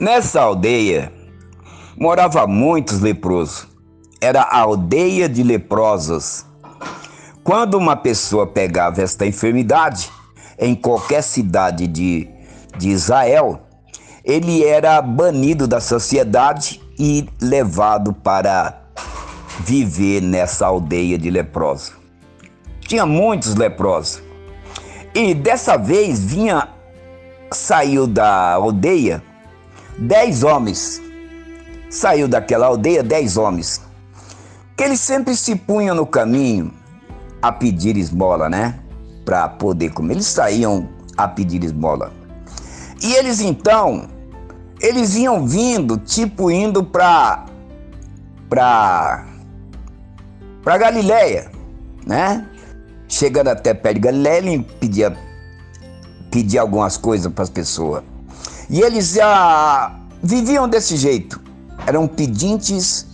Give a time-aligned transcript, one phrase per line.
[0.00, 1.12] Nessa aldeia
[1.94, 3.68] morava muitos leprosos.
[4.18, 6.46] Era a aldeia de leprosos.
[7.44, 10.10] Quando uma pessoa pegava esta enfermidade
[10.58, 12.26] em qualquer cidade de,
[12.78, 13.60] de Israel,
[14.24, 18.80] ele era banido da sociedade e levado para
[19.58, 21.92] viver nessa aldeia de leprosos.
[22.80, 24.22] Tinha muitos leprosos.
[25.14, 26.68] E dessa vez vinha,
[27.50, 29.28] saiu da aldeia
[30.00, 31.00] dez homens.
[31.90, 33.80] Saiu daquela aldeia dez homens.
[34.76, 36.72] Que eles sempre se punham no caminho
[37.42, 38.78] a pedir esmola, né?
[39.24, 40.14] Para poder comer.
[40.14, 42.12] Eles saíam a pedir esmola.
[43.02, 44.08] E eles então,
[44.80, 47.46] eles iam vindo, tipo indo para
[48.48, 49.26] para
[50.62, 51.50] para Galileia,
[52.06, 52.46] né?
[53.08, 55.16] Chegando até perto de Galileia, ele pedia
[56.30, 58.02] pedia algumas coisas para as pessoas.
[58.70, 61.40] E eles já viviam desse jeito.
[61.84, 63.04] Eram pedintes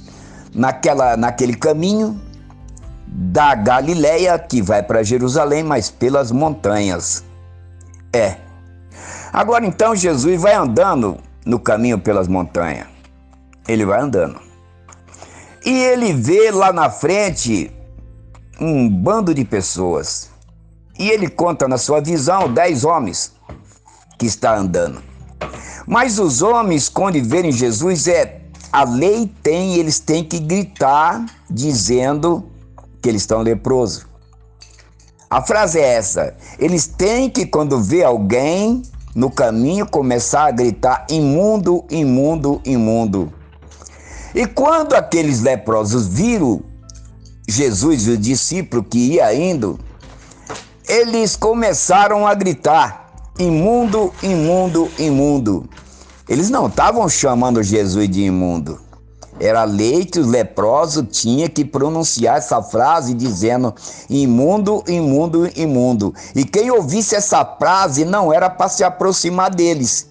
[0.54, 2.20] naquela, naquele caminho
[3.06, 7.24] da Galileia que vai para Jerusalém, mas pelas montanhas.
[8.12, 8.36] É.
[9.32, 12.86] Agora então Jesus vai andando no caminho pelas montanhas.
[13.66, 14.38] Ele vai andando.
[15.64, 17.72] E ele vê lá na frente
[18.60, 20.28] um bando de pessoas.
[20.98, 23.32] E ele conta na sua visão dez homens
[24.18, 25.15] que está andando.
[25.86, 28.40] Mas os homens, quando verem Jesus, é
[28.72, 32.44] a lei tem, eles têm que gritar dizendo
[33.00, 34.06] que eles estão leprosos.
[35.30, 38.82] A frase é essa: eles têm que, quando vê alguém
[39.14, 43.32] no caminho, começar a gritar imundo, imundo, imundo.
[44.34, 46.62] E quando aqueles leprosos viram
[47.48, 49.78] Jesus e o discípulo que ia indo,
[50.86, 53.05] eles começaram a gritar:
[53.38, 55.68] imundo, imundo, imundo.
[56.28, 58.80] Eles não estavam chamando Jesus de imundo.
[59.38, 63.74] Era lei que os leprosos tinham que pronunciar essa frase dizendo
[64.08, 66.14] imundo, imundo, imundo.
[66.34, 70.08] E quem ouvisse essa frase não era para se aproximar deles,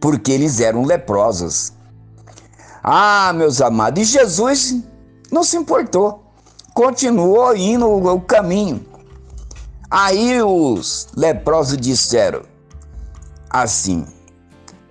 [0.00, 1.74] porque eles eram leprosos.
[2.82, 4.76] Ah, meus amados, e Jesus
[5.30, 6.22] não se importou,
[6.72, 8.80] continuou indo o caminho.
[9.90, 12.42] Aí os leprosos disseram
[13.48, 14.06] assim: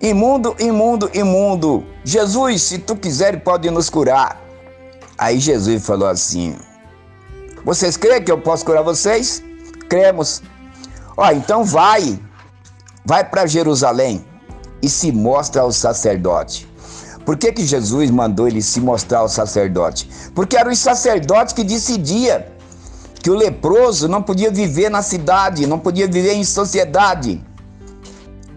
[0.00, 4.40] Imundo, imundo, imundo, Jesus, se tu quiser, pode nos curar.
[5.16, 6.56] Aí Jesus falou assim:
[7.64, 9.42] Vocês creem que eu posso curar vocês?
[9.88, 10.42] Cremos.
[11.16, 12.18] Ó, então vai,
[13.04, 14.24] vai para Jerusalém
[14.82, 16.68] e se mostra ao sacerdote.
[17.24, 20.08] Por que, que Jesus mandou ele se mostrar ao sacerdote?
[20.34, 22.42] Porque eram os sacerdotes que decidiam
[23.20, 27.44] que o leproso não podia viver na cidade, não podia viver em sociedade.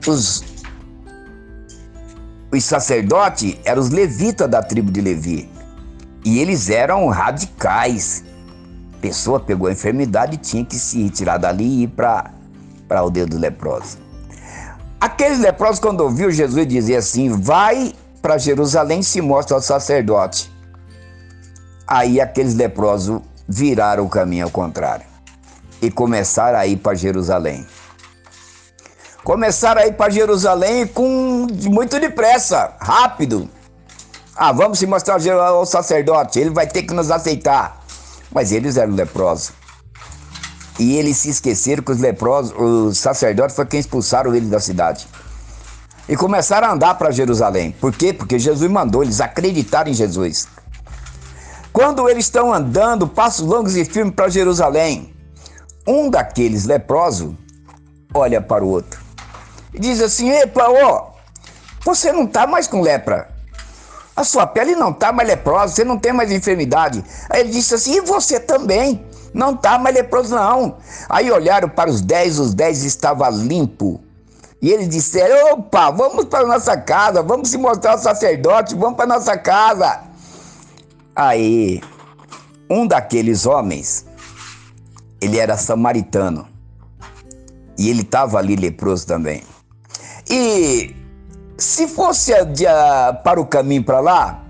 [0.07, 0.43] Os,
[2.51, 5.49] os sacerdotes eram os levitas da tribo de Levi.
[6.23, 8.23] E eles eram radicais.
[8.93, 12.31] A pessoa pegou a enfermidade e tinha que se retirar dali e ir para
[12.89, 13.97] a aldeia dos leprosos.
[14.99, 20.51] Aqueles leprosos, quando ouviu Jesus dizer assim: Vai para Jerusalém e se mostra ao sacerdote.
[21.87, 25.05] Aí aqueles leprosos viraram o caminho ao contrário
[25.81, 27.67] e começaram a ir para Jerusalém.
[29.23, 33.49] Começaram a ir para Jerusalém com muito depressa, rápido.
[34.35, 37.81] Ah, vamos se mostrar ao sacerdote, ele vai ter que nos aceitar.
[38.31, 39.51] Mas eles eram leprosos.
[40.79, 45.07] E eles se esqueceram que os leprosos, os sacerdotes foi quem expulsaram eles da cidade.
[46.07, 47.75] E começaram a andar para Jerusalém.
[47.79, 48.13] Por quê?
[48.13, 50.47] Porque Jesus mandou eles acreditarem em Jesus.
[51.81, 55.15] Quando eles estão andando passos longos e firmes para Jerusalém,
[55.87, 57.33] um daqueles leprosos
[58.13, 59.01] olha para o outro
[59.73, 61.07] e diz assim: Epa, ó,
[61.83, 63.31] você não está mais com lepra.
[64.15, 67.03] A sua pele não está mais leprosa, você não tem mais enfermidade.
[67.27, 69.03] Aí ele disse assim: E você também?
[69.33, 70.77] Não está mais leproso, não.
[71.09, 73.99] Aí olharam para os dez, os dez estava limpo.
[74.61, 79.07] E eles disseram: Opa, vamos para nossa casa, vamos se mostrar ao sacerdote, vamos para
[79.07, 80.10] nossa casa.
[81.15, 81.81] Aí,
[82.69, 84.05] um daqueles homens,
[85.19, 86.47] ele era samaritano.
[87.77, 89.43] E ele estava ali leproso também.
[90.29, 90.95] E
[91.57, 92.31] se fosse
[93.23, 94.43] para o caminho para lá,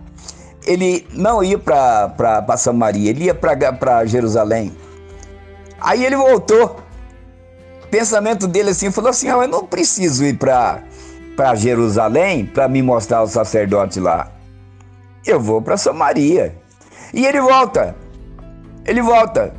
[0.65, 4.71] ele não ia para Samaria, ele ia para Jerusalém.
[5.79, 6.79] Aí ele voltou.
[7.89, 10.83] Pensamento dele assim, falou assim: ah, eu não preciso ir para
[11.55, 14.40] Jerusalém para me mostrar o sacerdote lá
[15.25, 16.55] eu vou para Samaria.
[17.13, 17.95] E ele volta.
[18.85, 19.53] Ele volta.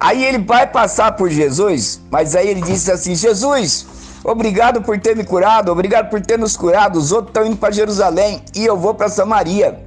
[0.00, 3.86] Aí ele vai passar por Jesus, mas aí ele disse assim: Jesus,
[4.24, 6.96] Obrigado por ter me curado, obrigado por ter nos curado.
[6.98, 9.80] Os outros estão indo para Jerusalém e eu vou para Samaria.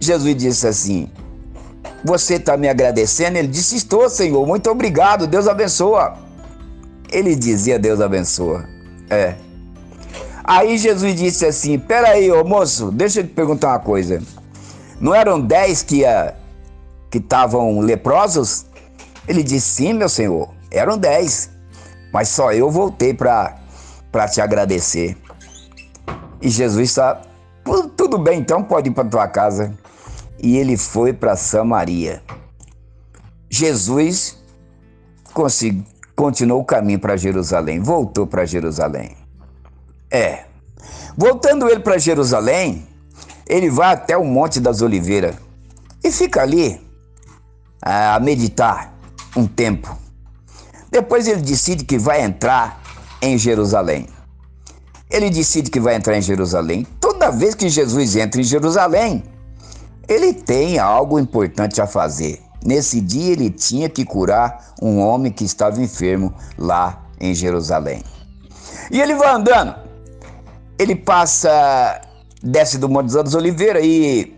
[0.00, 1.08] Jesus disse assim:
[2.04, 3.38] Você está me agradecendo?
[3.38, 6.14] Ele disse: Estou, Senhor, muito obrigado, Deus abençoa.
[7.12, 8.64] Ele dizia: Deus abençoa.
[9.08, 9.36] É.
[10.44, 14.20] Aí Jesus disse assim: Peraí, ô moço, deixa eu te perguntar uma coisa.
[15.00, 16.04] Não eram dez que
[17.12, 18.66] estavam leprosos?
[19.28, 21.50] Ele disse: Sim, meu senhor, eram dez.
[22.12, 23.58] Mas só eu voltei para
[24.30, 25.16] te agradecer.
[26.40, 27.22] E Jesus está.
[27.96, 29.72] Tudo bem, então pode ir para tua casa.
[30.42, 32.20] E ele foi para Samaria.
[33.48, 34.42] Jesus
[36.16, 39.21] continuou o caminho para Jerusalém, voltou para Jerusalém.
[40.12, 40.44] É.
[41.16, 42.86] Voltando ele para Jerusalém,
[43.46, 45.34] ele vai até o Monte das Oliveiras
[46.04, 46.78] e fica ali
[47.80, 48.94] a meditar
[49.34, 49.96] um tempo.
[50.90, 52.82] Depois ele decide que vai entrar
[53.22, 54.06] em Jerusalém.
[55.10, 56.86] Ele decide que vai entrar em Jerusalém.
[57.00, 59.24] Toda vez que Jesus entra em Jerusalém,
[60.06, 62.42] ele tem algo importante a fazer.
[62.62, 68.02] Nesse dia ele tinha que curar um homem que estava enfermo lá em Jerusalém.
[68.90, 69.81] E ele vai andando
[70.82, 72.00] ele passa,
[72.42, 74.34] desce do Monte das Oliveiras e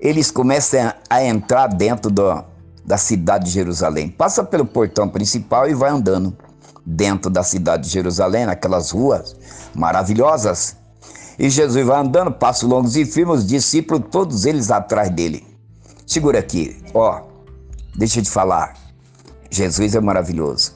[0.00, 2.42] eles começam a entrar dentro do,
[2.84, 4.08] da cidade de Jerusalém.
[4.08, 6.36] Passa pelo portão principal e vai andando
[6.84, 9.36] dentro da cidade de Jerusalém, naquelas ruas
[9.74, 10.76] maravilhosas.
[11.38, 15.46] E Jesus vai andando, passos longos e firmes, os discípulos, todos eles atrás dele.
[16.06, 17.22] Segura aqui, ó,
[17.94, 18.74] deixa eu te falar.
[19.50, 20.72] Jesus é maravilhoso.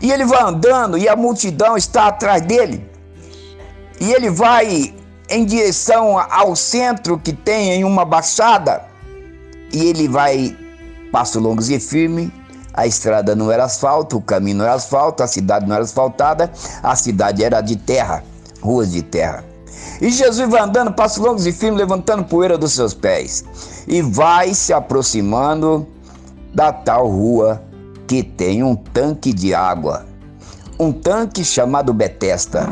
[0.00, 2.97] E ele vai andando e a multidão está atrás dele
[4.00, 4.94] e ele vai
[5.28, 8.82] em direção ao centro que tem em uma baixada
[9.72, 10.56] e ele vai
[11.12, 12.32] passo longos e firme.
[12.72, 16.50] A estrada não era asfalto, o caminho não era asfalto, a cidade não era asfaltada,
[16.80, 18.22] a cidade era de terra,
[18.62, 19.44] ruas de terra.
[20.00, 23.44] E Jesus vai andando, passo longos e firmes, levantando poeira dos seus pés,
[23.88, 25.88] e vai se aproximando
[26.54, 27.60] da tal rua
[28.06, 30.06] que tem um tanque de água,
[30.78, 32.68] um tanque chamado Betesda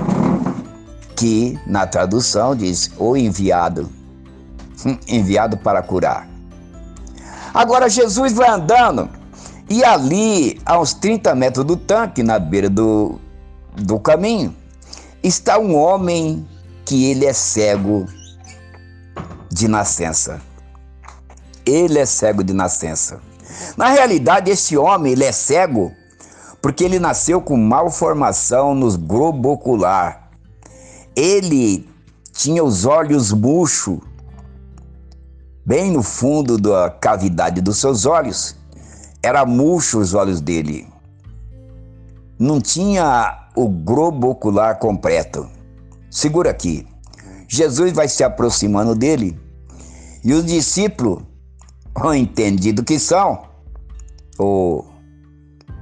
[1.17, 3.91] que na tradução diz o enviado,
[4.85, 6.29] hum, enviado para curar.
[7.55, 9.09] Agora Jesus vai andando
[9.69, 13.19] e ali, a uns 30 metros do tanque, na beira do,
[13.75, 14.55] do caminho,
[15.23, 16.47] está um homem
[16.85, 18.07] que ele é cego
[19.51, 20.41] de nascença.
[21.65, 23.19] Ele é cego de nascença.
[23.77, 25.93] Na realidade, esse homem ele é cego
[26.63, 30.26] porque ele nasceu com malformação nos globo ocular
[31.17, 31.89] ele
[32.31, 33.99] tinha os olhos murchos,
[35.65, 38.55] bem no fundo da cavidade dos seus olhos.
[39.23, 40.87] Era murcho os olhos dele.
[42.39, 45.49] Não tinha o globo ocular completo.
[46.11, 46.87] Segura aqui.
[47.49, 49.41] Jesus vai se aproximando dele
[50.23, 51.23] e os discípulos,
[51.95, 53.45] o entendido que são,
[54.37, 54.87] ou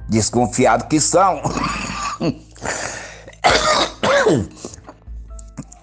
[0.07, 1.41] desconfiado que são,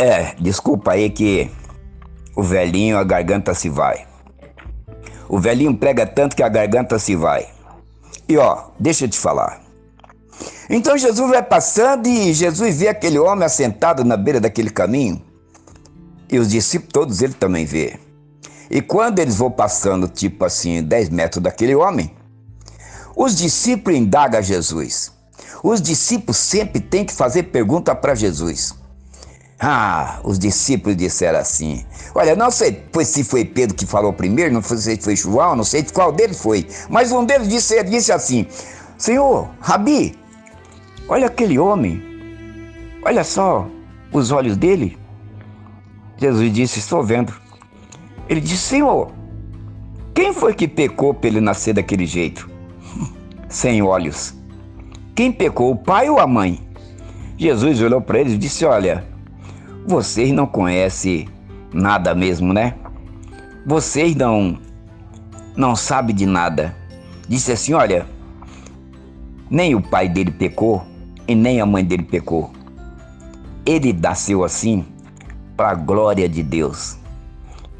[0.02, 1.48] É, desculpa aí que
[2.34, 4.04] o velhinho, a garganta se vai.
[5.28, 7.46] O velhinho prega tanto que a garganta se vai.
[8.28, 9.62] E ó, deixa eu te falar.
[10.68, 15.22] Então Jesus vai passando e Jesus vê aquele homem assentado na beira daquele caminho.
[16.28, 17.96] E os discípulos, todos ele também vê.
[18.68, 22.12] E quando eles vão passando, tipo assim, 10 metros daquele homem,
[23.14, 25.12] os discípulos indagam Jesus.
[25.62, 28.81] Os discípulos sempre têm que fazer pergunta para Jesus.
[29.64, 31.86] Ah, os discípulos disseram assim.
[32.16, 35.62] Olha, não sei se foi Pedro que falou primeiro, não sei se foi João, não
[35.62, 36.66] sei qual deles foi.
[36.90, 38.44] Mas um deles disse, disse assim:
[38.98, 40.18] Senhor, Rabi,
[41.08, 42.02] olha aquele homem,
[43.04, 43.68] olha só
[44.12, 44.98] os olhos dele.
[46.18, 47.32] Jesus disse: Estou vendo.
[48.28, 49.12] Ele disse: Senhor,
[50.12, 52.50] quem foi que pecou para ele nascer daquele jeito?
[53.48, 54.34] Sem olhos.
[55.14, 56.60] Quem pecou, o pai ou a mãe?
[57.38, 59.11] Jesus olhou para eles e disse: Olha,
[59.86, 61.28] vocês não conhecem
[61.72, 62.74] nada mesmo, né?
[63.66, 64.58] Vocês não
[65.56, 66.74] não sabem de nada.
[67.28, 68.06] Disse assim: olha,
[69.50, 70.82] nem o pai dele pecou
[71.26, 72.50] e nem a mãe dele pecou.
[73.64, 74.84] Ele nasceu assim
[75.56, 76.96] para a glória de Deus.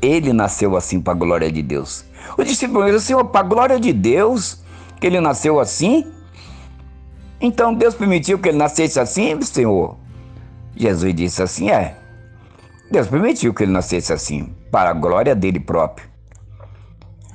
[0.01, 2.05] Ele nasceu assim para a glória de Deus.
[2.37, 4.63] O discípulo disse: Senhor, para a glória de Deus,
[5.01, 6.07] que ele nasceu assim?
[7.41, 9.97] Então Deus permitiu que ele nascesse assim, Senhor?
[10.76, 11.97] Jesus disse assim: é.
[12.91, 16.09] Deus permitiu que ele nascesse assim, para a glória dele próprio.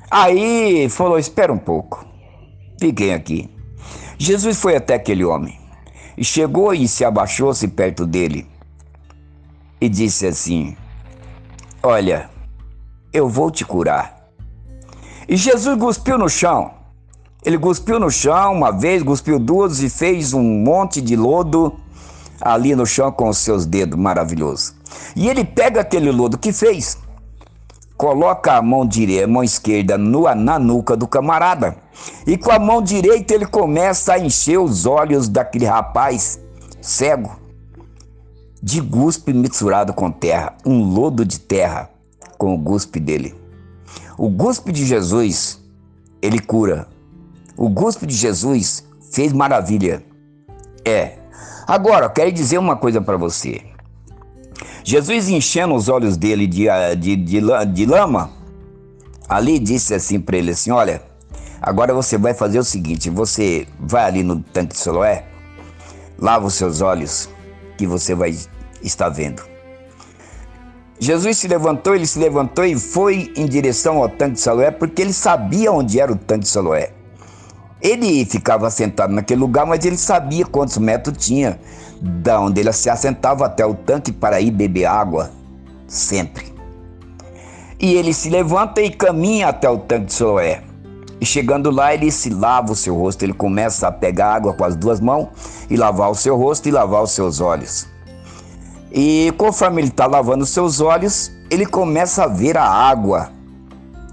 [0.09, 2.05] Aí falou: espera um pouco,
[2.79, 3.49] fiquem aqui.
[4.17, 5.59] Jesus foi até aquele homem.
[6.17, 8.47] e chegou e se abaixou-se perto dele
[9.79, 10.75] e disse assim:
[11.83, 12.29] Olha,
[13.13, 14.29] eu vou te curar.
[15.29, 16.71] E Jesus cuspiu no chão.
[17.45, 21.79] Ele cuspiu no chão uma vez, cuspiu duas e fez um monte de lodo
[22.41, 24.73] ali no chão com os seus dedos, maravilhoso.
[25.15, 26.97] E ele pega aquele lodo que fez,
[27.97, 31.75] coloca a mão direita, a mão esquerda na nuca do camarada,
[32.25, 36.39] e com a mão direita ele começa a encher os olhos daquele rapaz
[36.81, 37.47] cego
[38.61, 41.89] de guspe misturado com terra, um lodo de terra
[42.37, 43.35] com o guspe dele.
[44.17, 45.61] O guspe de Jesus,
[46.21, 46.87] ele cura.
[47.55, 50.03] O guspe de Jesus fez maravilha.
[50.83, 51.19] É.
[51.67, 53.61] Agora, eu quero dizer uma coisa para você.
[54.85, 57.41] Jesus enchendo os olhos dele de, de, de,
[57.73, 58.31] de lama,
[59.27, 61.01] ali disse assim para ele assim, olha,
[61.61, 65.25] agora você vai fazer o seguinte, você vai ali no tanque de Siloé,
[66.17, 67.27] lava os seus olhos,
[67.77, 68.33] que você vai
[68.81, 69.43] estar vendo.
[70.97, 75.01] Jesus se levantou, ele se levantou e foi em direção ao tanque de Siloé, porque
[75.01, 76.93] ele sabia onde era o tanque de Siloé.
[77.81, 81.59] Ele ficava sentado naquele lugar, mas ele sabia quantos metros tinha
[82.01, 85.31] da onde ele se assentava até o tanque para ir beber água,
[85.87, 86.53] sempre.
[87.79, 90.63] E ele se levanta e caminha até o tanque de Siloé.
[91.19, 94.63] E chegando lá, ele se lava o seu rosto, ele começa a pegar água com
[94.63, 95.27] as duas mãos
[95.69, 97.87] e lavar o seu rosto e lavar os seus olhos.
[98.91, 103.31] E conforme ele está lavando os seus olhos, ele começa a ver a água.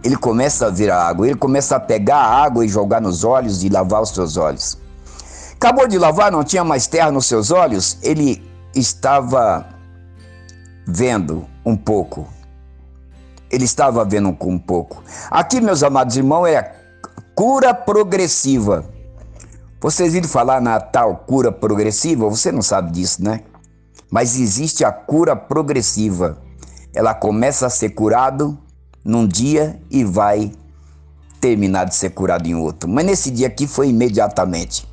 [0.05, 3.25] Ele começa a ver a água, ele começa a pegar a água e jogar nos
[3.25, 4.77] olhos e lavar os seus olhos.
[5.55, 9.67] Acabou de lavar, não tinha mais terra nos seus olhos, ele estava
[10.87, 12.29] vendo um pouco.
[13.51, 15.03] Ele estava vendo um pouco.
[15.31, 16.71] Aqui, meus amados irmãos, é a
[17.35, 18.85] cura progressiva.
[19.81, 22.29] Vocês viram falar na tal cura progressiva?
[22.29, 23.41] Você não sabe disso, né?
[24.11, 26.37] Mas existe a cura progressiva.
[26.93, 28.59] Ela começa a ser curado
[29.05, 30.53] num dia e vai
[31.41, 32.89] terminar de ser curado em outro.
[32.89, 34.89] Mas nesse dia aqui foi imediatamente.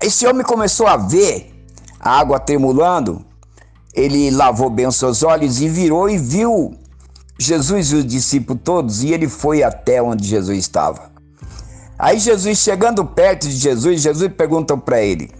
[0.00, 1.54] Esse homem começou a ver
[2.00, 3.24] a água tremulando.
[3.94, 6.76] Ele lavou bem os seus olhos e virou e viu
[7.38, 11.10] Jesus e os discípulos todos e ele foi até onde Jesus estava.
[11.98, 15.30] Aí Jesus chegando perto de Jesus, Jesus perguntou para ele: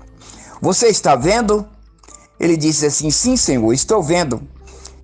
[0.60, 1.66] Você está vendo?
[2.38, 4.40] Ele disse assim: Sim, Senhor, estou vendo.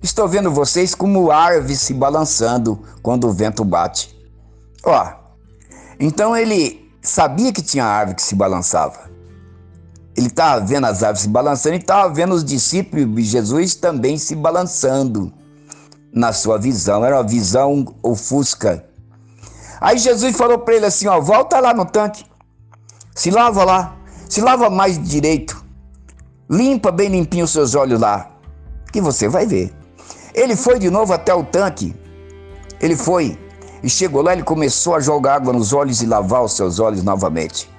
[0.03, 4.13] Estou vendo vocês como árvores se balançando quando o vento bate.
[4.83, 5.13] Ó,
[5.97, 9.09] então ele sabia que tinha árvore que se balançava.
[10.17, 14.17] Ele estava vendo as árvores se balançando e estava vendo os discípulos de Jesus também
[14.17, 15.31] se balançando
[16.11, 17.05] na sua visão.
[17.05, 18.85] Era uma visão ofusca.
[19.79, 22.25] Aí Jesus falou para ele assim: ó, volta lá no tanque,
[23.15, 23.95] se lava lá,
[24.27, 25.63] se lava mais direito,
[26.49, 28.29] limpa bem limpinho os seus olhos lá,
[28.91, 29.82] que você vai ver.
[30.33, 31.95] Ele foi de novo até o tanque.
[32.81, 33.37] Ele foi
[33.83, 37.03] e chegou lá, ele começou a jogar água nos olhos e lavar os seus olhos
[37.03, 37.69] novamente.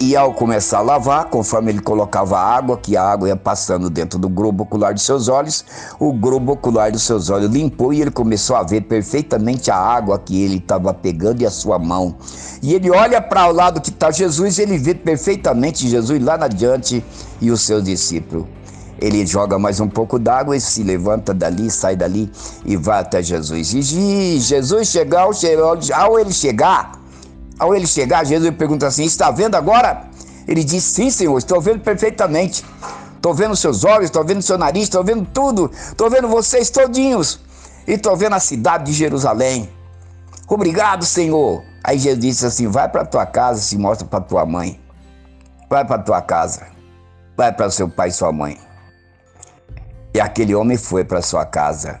[0.00, 4.16] E ao começar a lavar, conforme ele colocava água, que a água ia passando dentro
[4.16, 5.64] do globo ocular de seus olhos,
[5.98, 10.18] o globo ocular dos seus olhos limpou e ele começou a ver perfeitamente a água
[10.18, 12.14] que ele estava pegando e a sua mão.
[12.62, 16.46] E ele olha para o lado que está Jesus, ele vê perfeitamente Jesus lá na
[16.46, 17.04] diante
[17.40, 18.57] e os seus discípulos.
[19.00, 22.30] Ele joga mais um pouco d'água e se levanta dali, sai dali
[22.64, 23.72] e vai até Jesus.
[23.72, 25.22] E Jesus chegar,
[25.94, 26.92] ao ele chegar,
[27.58, 30.04] ao ele chegar, Jesus pergunta assim: Está vendo agora?
[30.48, 32.64] Ele diz: Sim, Senhor, estou vendo perfeitamente.
[33.14, 35.70] Estou vendo seus olhos, estou vendo seu nariz, estou vendo tudo.
[35.72, 37.40] Estou vendo vocês todinhos.
[37.86, 39.68] E estou vendo a cidade de Jerusalém.
[40.48, 41.62] Obrigado, Senhor.
[41.84, 44.80] Aí Jesus disse assim: Vai para tua casa, se mostra para tua mãe.
[45.70, 46.66] Vai para tua casa.
[47.36, 48.67] Vai para seu pai e sua mãe.
[50.18, 52.00] E aquele homem foi para sua casa,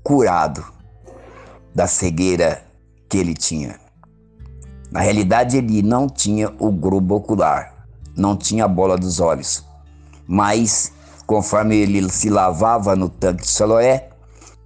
[0.00, 0.64] curado
[1.74, 2.62] da cegueira
[3.08, 3.80] que ele tinha.
[4.88, 9.64] Na realidade, ele não tinha o globo ocular, não tinha a bola dos olhos.
[10.28, 10.92] Mas,
[11.26, 14.10] conforme ele se lavava no tanque de Siloé,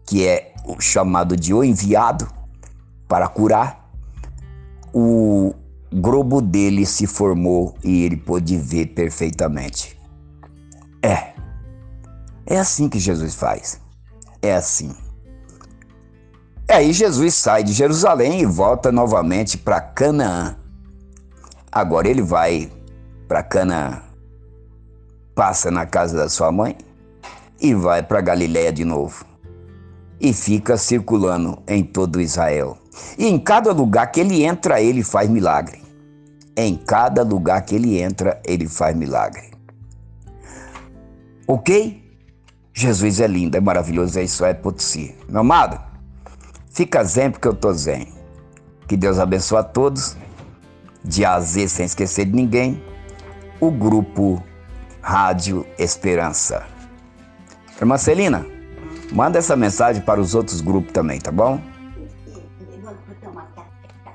[0.05, 2.31] que é o chamado de o enviado
[3.09, 3.91] para curar,
[4.93, 5.55] o
[5.91, 9.99] globo dele se formou e ele pôde ver perfeitamente.
[11.03, 11.30] É,
[12.51, 13.81] é assim que Jesus faz.
[14.43, 14.93] É assim.
[16.69, 20.57] E aí Jesus sai de Jerusalém e volta novamente para Canaã.
[21.71, 22.71] Agora ele vai
[23.29, 24.03] para Canaã,
[25.33, 26.77] passa na casa da sua mãe
[27.61, 29.25] e vai para Galiléia de novo.
[30.21, 32.77] E fica circulando em todo Israel.
[33.17, 35.81] E em cada lugar que ele entra, ele faz milagre.
[36.57, 39.53] Em cada lugar que ele entra, ele faz milagre.
[41.47, 42.10] Ok?
[42.73, 45.15] Jesus é lindo, é maravilhoso, é isso, é Potsi.
[45.29, 45.81] Meu amado,
[46.71, 48.09] fica zen porque eu tô zen.
[48.87, 50.17] Que Deus abençoe a todos.
[51.03, 52.83] De a Z, sem esquecer de ninguém.
[53.61, 54.43] O grupo
[55.01, 56.65] Rádio Esperança.
[57.81, 58.47] Irmã Celina,
[59.13, 61.61] manda essa mensagem para os outros grupos também, tá bom?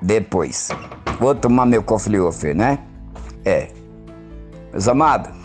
[0.00, 0.68] Depois.
[1.18, 2.18] Vou tomar meu cofre
[2.54, 2.78] né?
[3.44, 3.70] É.
[4.72, 5.35] Meus amados,